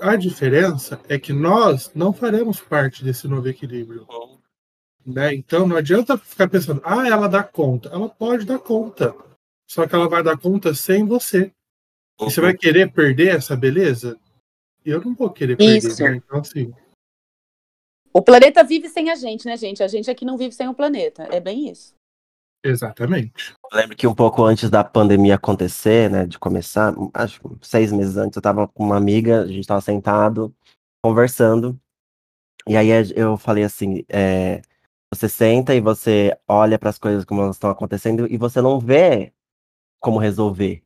[0.00, 4.06] A diferença é que nós não faremos parte desse novo equilíbrio.
[5.04, 5.34] Né?
[5.34, 7.88] Então não adianta ficar pensando, ah, ela dá conta.
[7.88, 9.14] Ela pode dar conta.
[9.68, 11.52] Só que ela vai dar conta sem você.
[12.20, 14.20] E você vai querer perder essa beleza?
[14.84, 16.16] Eu não vou querer perder, né?
[16.16, 16.72] Então, assim.
[18.12, 19.82] O planeta vive sem a gente, né, gente?
[19.82, 21.22] A gente aqui não vive sem o planeta.
[21.32, 21.94] É bem isso.
[22.64, 23.54] Exatamente.
[23.72, 27.90] Eu lembro que um pouco antes da pandemia acontecer, né, de começar, acho que seis
[27.90, 30.54] meses antes, eu estava com uma amiga, a gente estava sentado,
[31.02, 31.78] conversando,
[32.68, 34.62] e aí eu falei assim, é,
[35.12, 38.78] você senta e você olha para as coisas como elas estão acontecendo e você não
[38.78, 39.32] vê
[40.00, 40.82] como resolver.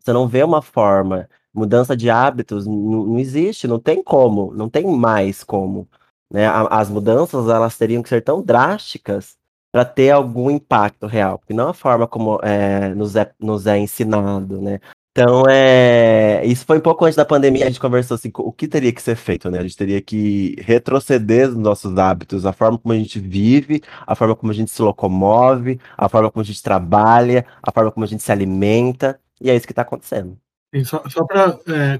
[0.00, 1.28] Você não vê uma forma.
[1.54, 5.88] Mudança de hábitos não existe, não tem como, não tem mais como.
[6.30, 6.46] Né?
[6.70, 9.36] As mudanças elas teriam que ser tão drásticas
[9.72, 13.78] para ter algum impacto real, porque não a forma como é, nos, é, nos é
[13.78, 14.80] ensinado, né?
[15.18, 18.68] Então, é, isso foi um pouco antes da pandemia, a gente conversou assim, o que
[18.68, 19.58] teria que ser feito, né?
[19.58, 24.14] A gente teria que retroceder nos nossos hábitos, a forma como a gente vive, a
[24.14, 28.04] forma como a gente se locomove, a forma como a gente trabalha, a forma como
[28.04, 30.36] a gente se alimenta, e é isso que está acontecendo.
[30.84, 31.98] só só para é,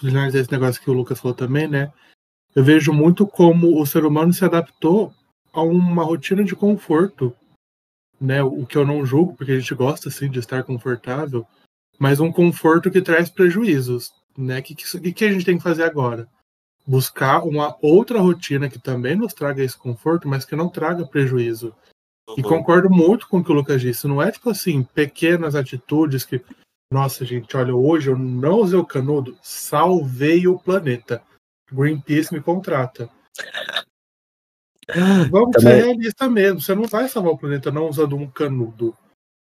[0.00, 1.92] finalizar esse negócio que o Lucas falou também, né?
[2.52, 5.12] Eu vejo muito como o ser humano se adaptou
[5.52, 7.34] a uma rotina de conforto,
[8.20, 8.42] né?
[8.42, 11.46] O que eu não julgo, porque a gente gosta assim de estar confortável,
[11.98, 14.58] mas um conforto que traz prejuízos, né?
[14.58, 16.28] O que, que, que a gente tem que fazer agora?
[16.86, 21.74] Buscar uma outra rotina que também nos traga esse conforto, mas que não traga prejuízo.
[22.28, 22.34] Uhum.
[22.38, 24.06] E concordo muito com o que o Lucas disse.
[24.06, 26.42] Não é tipo assim, pequenas atitudes que.
[26.92, 31.22] Nossa, gente, olha, hoje eu não usei o canudo, salvei o planeta.
[31.72, 33.08] Greenpeace me contrata.
[35.30, 35.80] Vamos Também...
[35.80, 36.60] ser realistas mesmo.
[36.60, 38.96] Você não vai salvar o planeta não usando um canudo.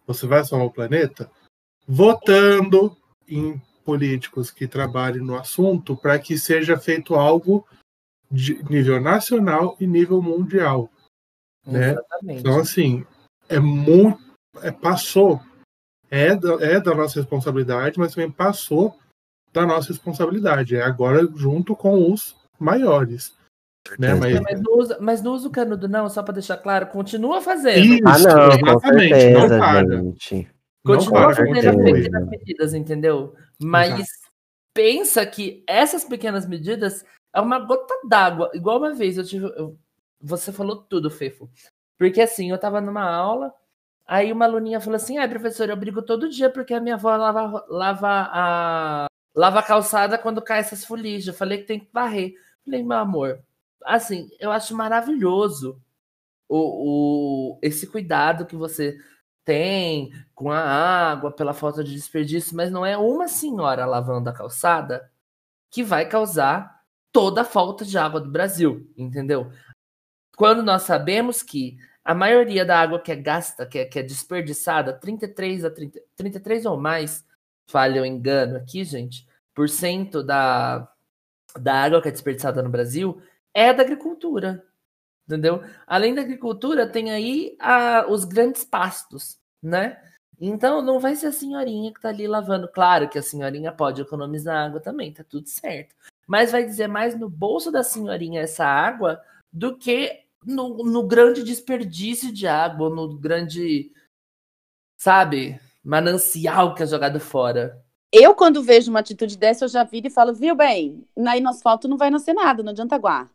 [0.06, 1.30] Você vai salvar o planeta
[1.86, 2.96] votando
[3.28, 7.66] em políticos que trabalhem no assunto para que seja feito algo
[8.30, 10.90] de nível nacional e nível mundial.
[11.64, 11.96] Né?
[12.24, 13.04] Então, assim,
[13.48, 14.18] é muito.
[14.62, 15.40] É, passou.
[16.10, 18.96] É da, é da nossa responsabilidade, mas também passou
[19.52, 20.76] da nossa responsabilidade.
[20.76, 23.35] É agora junto com os maiores.
[23.98, 24.14] Né?
[24.14, 24.40] Mas...
[24.40, 27.84] Mas, não usa, mas não usa o canudo, não, só para deixar claro, continua fazendo.
[27.84, 29.14] Isso, ah, não, exatamente.
[29.14, 29.96] Certeza, não para.
[29.96, 30.56] Gente.
[30.86, 33.34] Continua fazendo as pequenas medidas, entendeu?
[33.60, 34.32] Mas Exato.
[34.72, 38.50] pensa que essas pequenas medidas é uma gota d'água.
[38.54, 39.46] Igual uma vez eu tive.
[39.56, 39.76] Eu,
[40.20, 41.50] você falou tudo, Fefo.
[41.98, 43.52] Porque assim, eu tava numa aula,
[44.06, 47.14] aí uma aluninha falou assim: ai, professor, eu brigo todo dia porque a minha avó
[47.16, 49.06] lava, lava a.
[49.34, 51.26] Lava a calçada quando cai essas fuligens.
[51.26, 52.32] Eu falei que tem que varrer.
[52.64, 53.40] falei, meu amor,
[53.84, 55.80] assim, eu acho maravilhoso
[56.48, 58.98] o, o, esse cuidado que você
[59.44, 64.32] tem com a água, pela falta de desperdício, mas não é uma senhora lavando a
[64.32, 65.10] calçada
[65.70, 69.50] que vai causar toda a falta de água do Brasil, entendeu?
[70.36, 74.02] Quando nós sabemos que a maioria da água que é gasta, que é, que é
[74.02, 77.24] desperdiçada, 33 a 30, 33 ou mais,
[77.68, 80.88] falha o engano aqui, gente, por cento da,
[81.58, 83.20] da água que é desperdiçada no Brasil
[83.56, 84.62] é da agricultura.
[85.26, 85.62] Entendeu?
[85.86, 90.00] Além da agricultura, tem aí a, os grandes pastos, né?
[90.38, 92.68] Então não vai ser a senhorinha que tá ali lavando.
[92.68, 95.96] Claro que a senhorinha pode economizar água também, tá tudo certo.
[96.28, 101.42] Mas vai dizer mais no bolso da senhorinha essa água do que no, no grande
[101.42, 103.90] desperdício de água, no grande,
[104.98, 107.82] sabe, manancial que é jogado fora.
[108.12, 111.48] Eu, quando vejo uma atitude dessa, eu já viro e falo, viu bem, aí no
[111.48, 113.30] asfalto não vai nascer nada, não adianta aguar.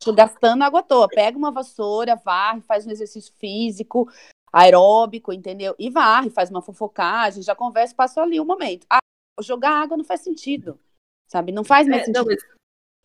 [0.00, 1.08] Tô gastando água à toa.
[1.08, 4.10] Pega uma vassoura, varre, faz um exercício físico,
[4.52, 5.74] aeróbico, entendeu?
[5.78, 8.86] E varre, faz uma fofocagem, já conversa, passou ali um momento.
[8.90, 8.98] Ah,
[9.40, 10.78] jogar água não faz sentido,
[11.26, 11.52] sabe?
[11.52, 12.24] Não faz mais é, sentido.
[12.24, 12.36] Não,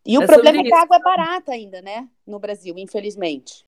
[0.06, 2.10] e o é problema é que a água é barata ainda, né?
[2.26, 3.66] No Brasil, infelizmente.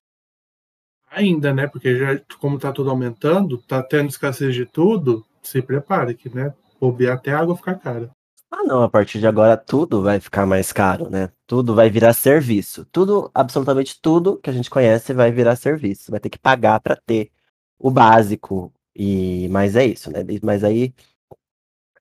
[1.10, 1.66] Ainda, né?
[1.66, 6.54] Porque já, como tá tudo aumentando, tá tendo escassez de tudo, se prepare que, né?
[6.80, 8.10] Bobear até a água ficar cara.
[8.50, 11.30] Ah, não, a partir de agora tudo vai ficar mais caro, né?
[11.46, 12.84] Tudo vai virar serviço.
[12.86, 16.10] Tudo, absolutamente tudo que a gente conhece vai virar serviço.
[16.10, 17.30] Vai ter que pagar para ter
[17.78, 18.72] o básico.
[18.94, 20.20] E mas é isso, né?
[20.42, 20.92] Mas aí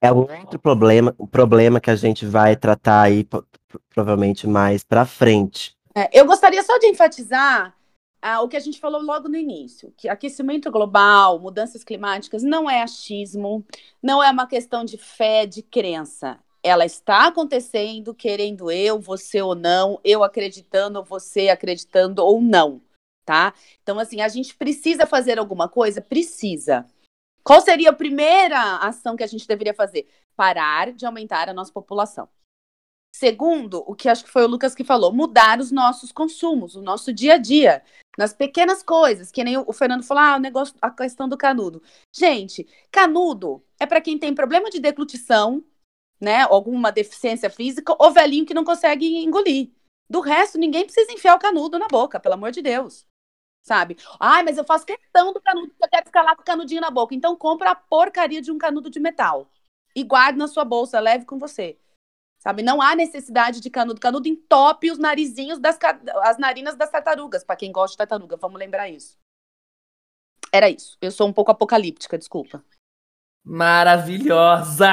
[0.01, 3.27] é outro problema, um problema que a gente vai tratar aí
[3.93, 5.77] provavelmente mais para frente.
[5.93, 7.75] É, eu gostaria só de enfatizar
[8.21, 12.69] ah, o que a gente falou logo no início, que aquecimento global, mudanças climáticas não
[12.69, 13.65] é achismo,
[14.01, 16.39] não é uma questão de fé, de crença.
[16.61, 22.81] Ela está acontecendo, querendo eu, você ou não, eu acreditando, você acreditando ou não,
[23.23, 23.53] tá?
[23.81, 26.01] Então, assim, a gente precisa fazer alguma coisa?
[26.01, 26.85] Precisa.
[27.41, 30.07] Qual seria a primeira ação que a gente deveria fazer?
[30.35, 32.27] Parar de aumentar a nossa população.
[33.11, 36.81] Segundo, o que acho que foi o Lucas que falou, mudar os nossos consumos, o
[36.81, 37.83] nosso dia a dia,
[38.19, 41.81] nas pequenas coisas, que nem o Fernando falou, ah, o negócio, a questão do canudo.
[42.13, 45.63] Gente, canudo é para quem tem problema de deglutição,
[46.19, 49.71] né, alguma deficiência física, ou velhinho que não consegue engolir.
[50.09, 53.07] Do resto, ninguém precisa enfiar o canudo na boca, pelo amor de Deus.
[53.63, 53.95] Sabe?
[54.19, 56.91] Ai, mas eu faço questão do canudo, eu quero ficar lá com o canudinho na
[56.91, 57.15] boca.
[57.15, 59.49] Então compra a porcaria de um canudo de metal.
[59.95, 61.79] E guarde na sua bolsa, leve com você.
[62.39, 62.63] Sabe?
[62.63, 63.99] Não há necessidade de canudo.
[63.99, 65.77] Canudo entope os narizinhos das
[66.23, 68.37] as narinas das tartarugas, para quem gosta de tartaruga.
[68.37, 69.17] Vamos lembrar isso.
[70.51, 70.97] Era isso.
[71.01, 72.63] Eu sou um pouco apocalíptica, desculpa.
[73.43, 74.87] Maravilhosa!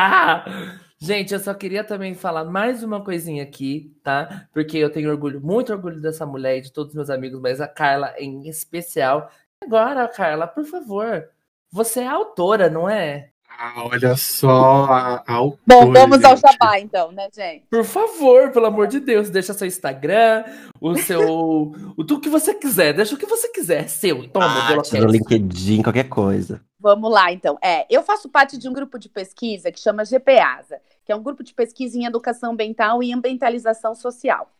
[0.99, 4.49] Gente, eu só queria também falar mais uma coisinha aqui, tá?
[4.53, 7.61] Porque eu tenho orgulho, muito orgulho dessa mulher e de todos os meus amigos, mas
[7.61, 9.31] a Carla em especial.
[9.63, 11.29] Agora, Carla, por favor,
[11.71, 13.31] você é autora, não é?
[13.59, 16.27] Ah, olha só a, a Bom, vamos gente.
[16.27, 17.65] ao jabá então, né, gente?
[17.71, 20.45] Por favor, pelo amor de Deus, deixa seu Instagram,
[20.79, 21.73] o seu.
[21.97, 24.29] o tudo que você quiser, deixa o que você quiser, é seu.
[24.29, 26.61] Toma, ah, no LinkedIn, qualquer coisa.
[26.79, 27.59] Vamos lá, então.
[27.63, 31.23] É, eu faço parte de um grupo de pesquisa que chama GPASA, que é um
[31.23, 34.53] grupo de pesquisa em educação ambiental e ambientalização social,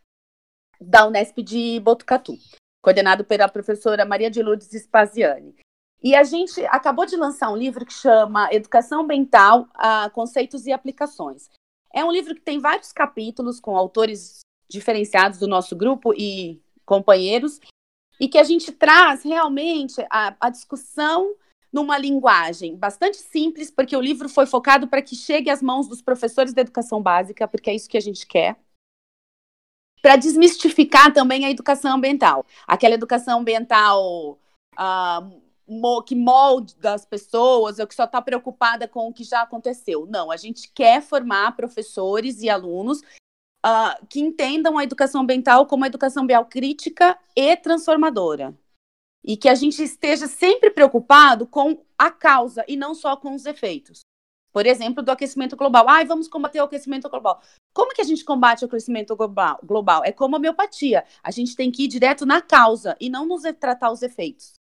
[0.81, 2.35] da Unesp de Botucatu,
[2.83, 5.55] coordenado pela professora Maria de Lourdes Spaziani.
[6.03, 9.69] E a gente acabou de lançar um livro que chama Educação Ambiental,
[10.13, 11.51] Conceitos e Aplicações.
[11.93, 17.61] É um livro que tem vários capítulos com autores diferenciados do nosso grupo e companheiros,
[18.21, 21.35] e que a gente traz realmente a, a discussão
[21.73, 26.01] numa linguagem bastante simples, porque o livro foi focado para que chegue às mãos dos
[26.01, 28.57] professores da educação básica, porque é isso que a gente quer.
[30.01, 32.47] Para desmistificar também a educação ambiental.
[32.67, 34.39] Aquela educação ambiental
[34.75, 35.43] uh,
[36.05, 40.07] que molda as pessoas ou que só está preocupada com o que já aconteceu.
[40.07, 43.01] Não, a gente quer formar professores e alunos
[43.65, 48.57] uh, que entendam a educação ambiental como uma educação ambiental crítica e transformadora.
[49.25, 53.45] E que a gente esteja sempre preocupado com a causa e não só com os
[53.45, 54.01] efeitos.
[54.53, 55.87] Por exemplo, do aquecimento global.
[55.89, 57.43] Ai, vamos combater o aquecimento global.
[57.75, 60.03] Como que a gente combate o aquecimento global?
[60.03, 61.05] É como a homeopatia.
[61.23, 64.55] A gente tem que ir direto na causa e não nos tratar os efeitos.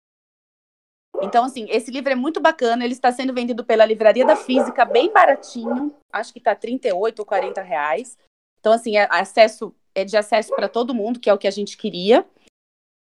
[1.23, 2.85] Então, assim, esse livro é muito bacana.
[2.85, 5.95] Ele está sendo vendido pela Livraria da Física, bem baratinho.
[6.13, 8.19] Acho que está 38 ou 40 reais.
[8.59, 11.53] Então, assim, é, acesso, é de acesso para todo mundo, que é o que a
[11.53, 12.27] gente queria.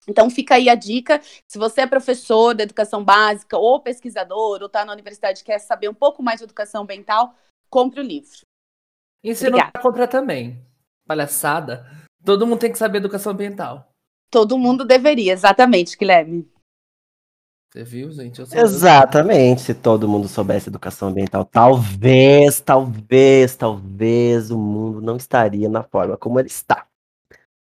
[0.06, 1.20] Então, fica aí a dica.
[1.50, 5.58] Se você é professor da educação básica, ou pesquisador, ou está na universidade e quer
[5.58, 7.34] saber um pouco mais de educação ambiental,
[7.68, 8.40] compre o livro.
[9.24, 10.64] Ensino para comprar também.
[11.06, 11.86] Palhaçada.
[12.24, 13.88] Todo mundo tem que saber educação ambiental.
[14.30, 16.48] Todo mundo deveria, exatamente, Guilherme.
[17.74, 18.40] Você viu, gente?
[18.40, 19.62] Exatamente.
[19.62, 26.16] Se todo mundo soubesse educação ambiental, talvez, talvez, talvez o mundo não estaria na forma
[26.16, 26.86] como ele está.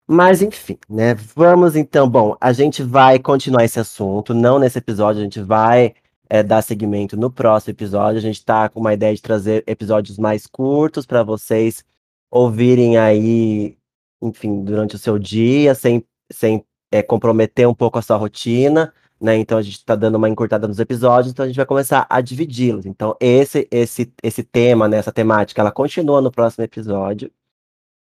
[0.08, 1.16] Mas enfim, né?
[1.36, 2.10] Vamos então.
[2.10, 5.94] Bom, a gente vai continuar esse assunto, não nesse episódio, a gente vai
[6.30, 8.20] é, dar seguimento no próximo episódio.
[8.20, 11.84] A gente está com uma ideia de trazer episódios mais curtos para vocês
[12.32, 13.78] ouvirem aí,
[14.22, 19.36] enfim, durante o seu dia, sem, sem é, comprometer um pouco a sua rotina né?
[19.38, 22.22] Então a gente está dando uma encurtada nos episódios, então a gente vai começar a
[22.22, 22.86] dividi-los.
[22.86, 27.32] Então esse esse esse tema, né, essa temática, ela continua no próximo episódio.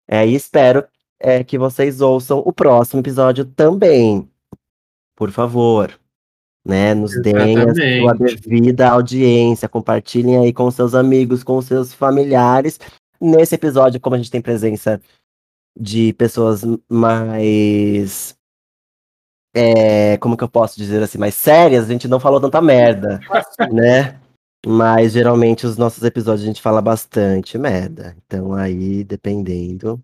[0.08, 0.86] É, e espero
[1.20, 4.30] é, que vocês ouçam o próximo episódio também.
[5.16, 6.00] Por favor.
[6.68, 12.80] Né, nos deem a sua devida audiência, compartilhem aí com seus amigos, com seus familiares.
[13.20, 15.02] Nesse episódio, como a gente tem presença
[15.80, 18.38] de pessoas mais
[19.54, 23.20] é, como que eu posso dizer assim, mais sérias, a gente não falou tanta merda,
[23.72, 24.20] né?
[24.66, 28.16] Mas geralmente os nossos episódios a gente fala bastante merda.
[28.26, 30.02] Então aí, dependendo,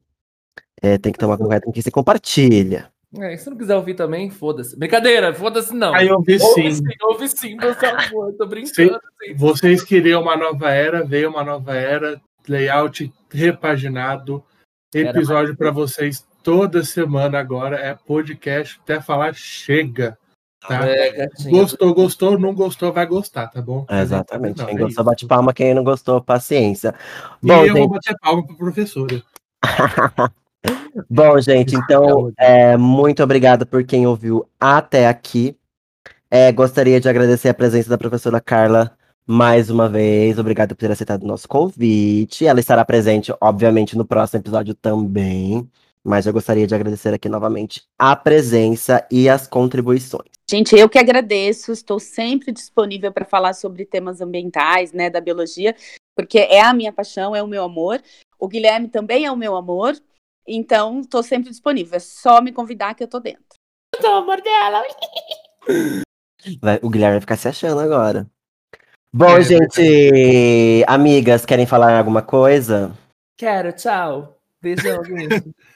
[0.82, 2.90] é, tem que tomar cuidado com que você compartilha.
[3.18, 4.78] É, se não quiser ouvir também, foda-se.
[4.78, 5.94] Brincadeira, foda-se não.
[5.94, 6.72] Aí ouvi sim.
[6.72, 6.84] sim.
[7.04, 9.00] Ouve sim, por favor, tô brincando.
[9.24, 9.34] Sim.
[9.36, 14.44] Vocês queriam uma nova era, veio uma nova era, layout repaginado,
[14.94, 17.78] episódio para vocês toda semana agora.
[17.78, 20.16] É podcast até falar chega.
[20.66, 20.88] Tá?
[20.88, 23.86] É, gostou, gostou, não gostou, vai gostar, tá bom?
[23.90, 24.60] É, exatamente.
[24.60, 25.04] Não, quem é gostou, isso.
[25.04, 25.54] bate palma.
[25.54, 26.94] Quem não gostou, paciência.
[27.42, 27.78] E bom, eu gente...
[27.80, 29.24] vou bater palma para professora.
[31.10, 35.58] bom, gente, então, é, muito obrigado por quem ouviu até aqui.
[36.30, 40.38] É, gostaria de agradecer a presença da professora Carla mais uma vez.
[40.38, 42.46] Obrigado por ter aceitado o nosso convite.
[42.46, 45.68] Ela estará presente, obviamente, no próximo episódio também.
[46.06, 50.30] Mas eu gostaria de agradecer aqui novamente a presença e as contribuições.
[50.48, 55.76] Gente, eu que agradeço, estou sempre disponível para falar sobre temas ambientais, né, da biologia,
[56.16, 58.00] porque é a minha paixão, é o meu amor.
[58.38, 59.96] O Guilherme também é o meu amor,
[60.48, 61.96] então estou sempre disponível.
[61.96, 63.58] É só me convidar que eu estou dentro.
[64.00, 64.84] Eu o amor dela.
[66.62, 68.30] Vai, o Guilherme vai ficar se achando agora.
[69.12, 72.96] Bom, é, gente, amigas, querem falar alguma coisa?
[73.36, 74.38] Quero, tchau.
[74.62, 75.52] Beijão, gente.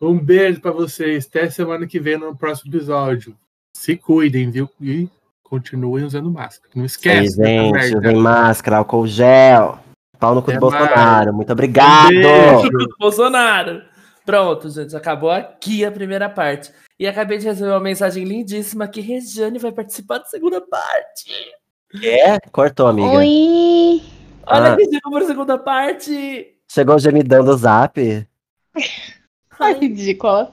[0.00, 1.26] um beijo para vocês.
[1.26, 3.36] Até semana que vem no próximo episódio.
[3.76, 4.68] Se cuidem, viu?
[4.80, 5.08] E
[5.42, 6.70] continuem usando máscara.
[6.74, 7.34] Não esquece.
[7.34, 9.78] Sim, gente, usem máscara, álcool gel.
[10.18, 11.32] Pau no cu do Bolsonaro.
[11.32, 12.12] Muito obrigado.
[12.12, 13.82] Um Bolsonaro.
[14.24, 16.70] Pronto, gente, acabou aqui a primeira parte.
[16.98, 21.32] E acabei de receber uma mensagem lindíssima que Regiane vai participar da segunda parte.
[22.04, 22.38] É?
[22.52, 23.08] Cortou, amiga.
[23.08, 24.02] Oi!
[24.46, 24.76] Olha ah.
[24.76, 26.54] que chegou para a segunda parte.
[26.70, 28.28] Chegou o gemidão do zap.
[29.60, 30.52] Ridícula.